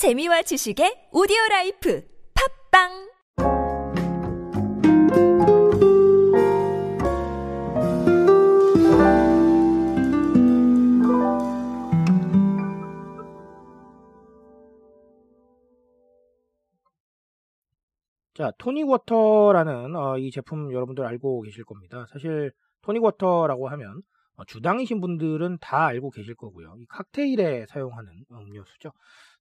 [0.00, 2.88] 재미와 지식의 오디오 라이프 팟빵
[18.32, 22.06] 자, 토닉 워터라는 어, 이 제품 여러분들 알고 계실 겁니다.
[22.10, 24.00] 사실 토닉 워터라고 하면 어,
[24.46, 26.74] 주당이신 분들은 다 알고 계실 거고요.
[26.78, 28.92] 이 칵테일에 사용하는 음료수죠.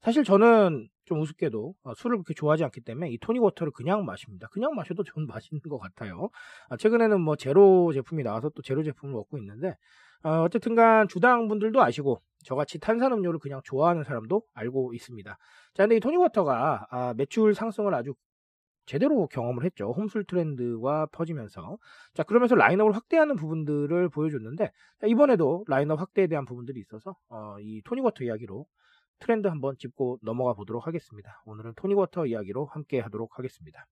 [0.02, 4.48] 사실 저는 좀 우습게도 어, 술을 그렇게 좋아하지 않기 때문에 이 토닉 워터를 그냥 마십니다.
[4.52, 6.30] 그냥 마셔도 좀 맛있는 것 같아요.
[6.70, 9.76] 아, 최근에는 뭐 제로 제품이 나와서 또 제로 제품을 먹고 있는데
[10.24, 15.38] 어, 어쨌든간 주당 분들도 아시고 저같이 탄산음료를 그냥 좋아하는 사람도 알고 있습니다.
[15.74, 18.14] 자, 근데 이 토닉워터가 아, 매출 상승을 아주
[18.90, 19.92] 제대로 경험을 했죠.
[19.92, 21.78] 홈술 트렌드가 퍼지면서.
[22.16, 27.84] 자, 그러면서 라인업을 확대하는 부분들을 보여줬는데, 자, 이번에도 라인업 확대에 대한 부분들이 있어서, 어, 이
[27.84, 28.66] 토닉워터 이야기로
[29.20, 31.44] 트렌드 한번 짚고 넘어가 보도록 하겠습니다.
[31.46, 33.86] 오늘은 토닉워터 이야기로 함께 하도록 하겠습니다.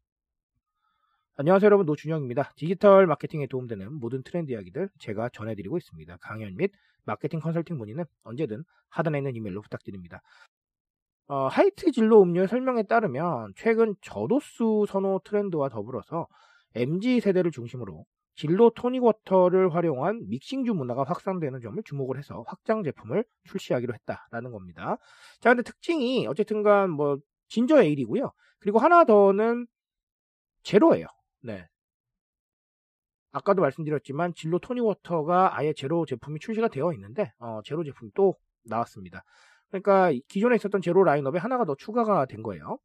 [1.36, 2.54] 안녕하세요 여러분 노준영입니다.
[2.56, 6.18] 디지털 마케팅에 도움되는 모든 트렌드 이야기들 제가 전해드리고 있습니다.
[6.22, 6.72] 강연 및
[7.06, 10.24] 마케팅 컨설팅 문의는 언제든 하단에 있는 이메일로 부탁드립니다.
[11.28, 16.28] 어, 하이트 진로 음료의 설명에 따르면 최근 저도수 선호 트렌드와 더불어서
[16.76, 23.26] MZ 세대를 중심으로 진로 토닉 워터를 활용한 믹싱주 문화가 확산되는 점을 주목을 해서 확장 제품을
[23.46, 24.98] 출시하기로 했다라는 겁니다.
[25.42, 27.18] 자, 근데 특징이 어쨌든간 뭐
[27.50, 28.32] 진저 에일이고요.
[28.60, 29.66] 그리고 하나 더는
[30.64, 31.08] 제로예요.
[31.42, 31.68] 네.
[33.32, 38.36] 아까도 말씀드렸지만 진로 토닉 워터가 아예 제로 제품이 출시가 되어 있는데 어, 제로 제품이 또
[38.64, 39.24] 나왔습니다.
[39.70, 42.80] 그러니까 기존에 있었던 제로 라인업에 하나가 더 추가가 된 거예요.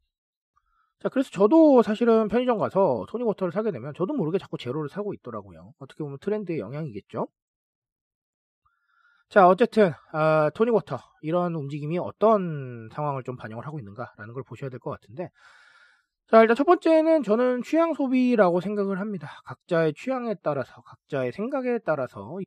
[1.01, 5.73] 자, 그래서 저도 사실은 편의점 가서 토닉워터를 사게 되면 저도 모르게 자꾸 제로를 사고 있더라고요.
[5.79, 7.27] 어떻게 보면 트렌드의 영향이겠죠.
[9.29, 14.79] 자, 어쨌든 아, 토닉워터 이런 움직임이 어떤 상황을 좀 반영을 하고 있는가라는 걸 보셔야 될
[14.79, 15.31] 것 같은데
[16.29, 19.41] 자, 일단 첫 번째는 저는 취향 소비라고 생각을 합니다.
[19.45, 22.39] 각자의 취향에 따라서, 각자의 생각에 따라서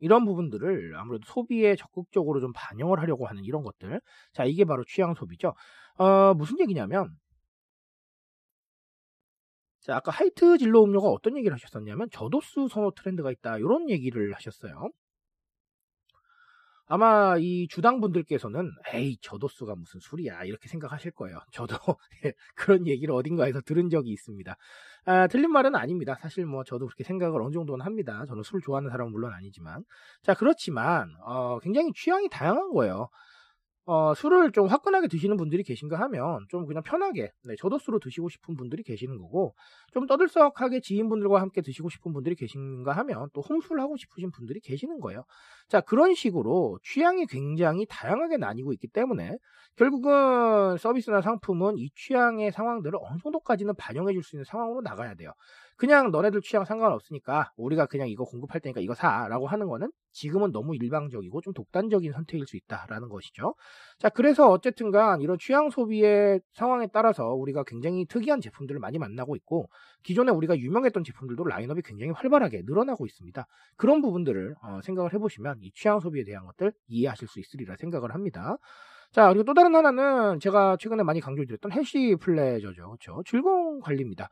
[0.00, 4.00] 이런 부분들을 아무래도 소비에 적극적으로 좀 반영을 하려고 하는 이런 것들.
[4.32, 5.54] 자, 이게 바로 취향 소비죠.
[5.98, 7.16] 어, 무슨 얘기냐면,
[9.80, 13.58] 자, 아까 하이트 진로 음료가 어떤 얘기를 하셨었냐면, 저도수 선호 트렌드가 있다.
[13.58, 14.90] 이런 얘기를 하셨어요.
[16.88, 21.38] 아마 이 주당 분들께서는 에이 저도수가 무슨 술이야 이렇게 생각하실 거예요.
[21.52, 21.76] 저도
[22.54, 24.56] 그런 얘기를 어딘가에서 들은 적이 있습니다.
[25.06, 26.16] 아, 틀린 말은 아닙니다.
[26.20, 28.24] 사실 뭐 저도 그렇게 생각을 어느 정도는 합니다.
[28.26, 29.84] 저는 술 좋아하는 사람은 물론 아니지만
[30.22, 33.08] 자 그렇지만 어, 굉장히 취향이 다양한 거예요.
[33.88, 38.56] 어, 술을 좀 화끈하게 드시는 분들이 계신가 하면 좀 그냥 편하게 네, 저도수로 드시고 싶은
[38.56, 39.54] 분들이 계시는 거고
[39.92, 44.98] 좀 떠들썩하게 지인분들과 함께 드시고 싶은 분들이 계신가 하면 또 홈술 하고 싶으신 분들이 계시는
[44.98, 45.24] 거예요.
[45.68, 49.36] 자 그런 식으로 취향이 굉장히 다양하게 나뉘고 있기 때문에
[49.76, 55.30] 결국은 서비스나 상품은 이 취향의 상황들을 어느 정도까지는 반영해 줄 수 있는 상황으로 나가야 돼요.
[55.76, 60.74] 그냥 너네들 취향 상관없으니까 우리가 그냥 이거 공급할 테니까 이거 사라고 하는 거는 지금은 너무
[60.74, 63.54] 일방적이고 좀 독단적인 선택일 수 있다라는 것이죠.
[63.98, 69.68] 자, 그래서 어쨌든간 이런 취향 소비의 상황에 따라서 우리가 굉장히 특이한 제품들을 많이 만나고 있고
[70.02, 73.46] 기존에 우리가 유명했던 제품들도 라인업이 굉장히 활발하게 늘어나고 있습니다.
[73.76, 78.56] 그런 부분들을 어, 생각을 해보시면 이 취향 소비에 대한 것들 이해하실 수 있으리라 생각을 합니다.
[79.12, 82.88] 자, 그리고 또 다른 하나는 제가 최근에 많이 강조드렸던 헬시 플레저죠.
[82.88, 83.22] 그렇죠?
[83.24, 84.28] 즐거운 관리입니다.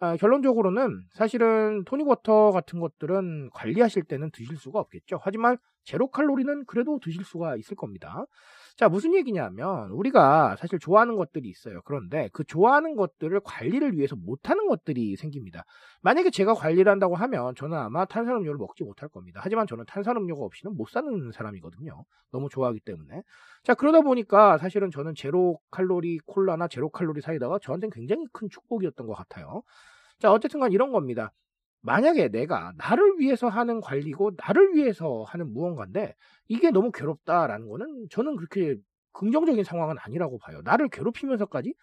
[0.00, 5.18] 아, 결론적으로는 사실은 토닉워터 같은 것들은 관리하실 때는 드실 수가 없겠죠.
[5.20, 8.26] 하지만 제로 칼로리는 그래도 드실 수가 있을 겁니다.
[8.78, 11.80] 자, 무슨 얘기냐면 우리가 사실 좋아하는 것들이 있어요.
[11.84, 15.64] 그런데 그 좋아하는 것들을 관리를 위해서 못하는 것들이 생깁니다.
[16.00, 19.40] 만약에 제가 관리를 한다고 하면 저는 아마 탄산음료를 먹지 못할 겁니다.
[19.42, 22.04] 하지만 저는 탄산음료가 없이는 못 사는 사람이거든요.
[22.30, 23.22] 너무 좋아하기 때문에.
[23.64, 29.08] 자, 그러다 보니까 사실은 저는 제로 칼로리 콜라나 제로 칼로리 사이다가 저한테는 굉장히 큰 축복이었던
[29.08, 29.64] 것 같아요.
[30.20, 31.32] 자, 어쨌든 간 이런 겁니다.
[31.82, 36.14] 만약에 내가 나를 위해서 하는 관리고 나를 위해서 하는 무언가인데
[36.48, 38.76] 이게 너무 괴롭다라는 거는 저는 그렇게
[39.12, 40.60] 긍정적인 상황은 아니라고 봐요.
[40.64, 41.74] 나를 괴롭히면서까지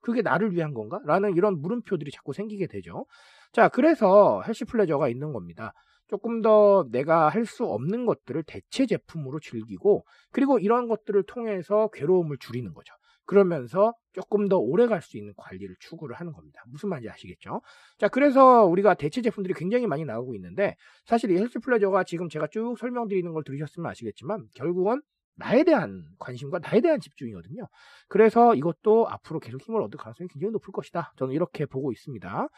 [0.00, 1.00] 그게 나를 위한 건가?
[1.04, 3.06] 라는 이런 물음표들이 자꾸 생기게 되죠.
[3.52, 5.72] 자, 그래서 healthy pleasure가 있는 겁니다.
[6.08, 12.38] 조금 더 내가 할 수 없는 것들을 대체 제품으로 즐기고 그리고 이런 것들을 통해서 괴로움을
[12.38, 12.94] 줄이는 거죠.
[13.32, 16.62] 그러면서 조금 더 오래 갈 수 있는 관리를 추구를 하는 겁니다.
[16.68, 17.62] 무슨 말인지 아시겠죠?
[17.98, 20.76] 자, 그래서 우리가 대체 제품들이 굉장히 많이 나오고 있는데
[21.06, 25.00] 사실 이 healthy pleasure가 지금 제가 쭉 설명드리는 걸 들으셨으면 아시겠지만 결국은
[25.36, 27.66] 나에 대한 관심과 나에 대한 집중이거든요.
[28.08, 31.14] 그래서 이것도 앞으로 계속 힘을 얻을 가능성이 굉장히 높을 것이다.
[31.16, 32.48] 저는 이렇게 보고 있습니다.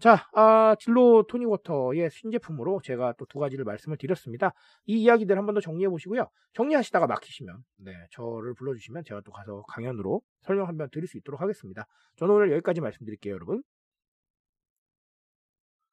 [0.00, 4.52] 자, 아, 딜로 토닉워터의 신제품으로 제가 또 두 가지를 말씀을 드렸습니다.
[4.86, 6.28] 이 이야기들 한 번 더 정리해 보시고요.
[6.52, 11.40] 정리하시다가 막히시면, 네, 저를 불러주시면 제가 또 가서 강연으로 설명 한 번 드릴 수 있도록
[11.40, 11.86] 하겠습니다.
[12.16, 13.62] 저는 오늘 여기까지 말씀드릴게요, 여러분.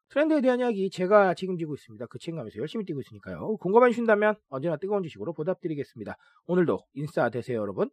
[0.09, 2.06] 트렌드에 대한 이야기 제가 책임지고 있습니다.
[2.07, 3.56] 그 책임감에서 열심히 뛰고 있으니까요.
[3.57, 6.18] 궁금해 주신다면 언제나 뜨거운 지식으로 보답드리겠습니다.
[6.47, 7.89] 오늘도 인싸 되세요, 여러분.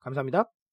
[0.00, 0.63] 감사합니다.